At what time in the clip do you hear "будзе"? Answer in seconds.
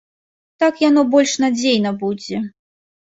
2.05-2.37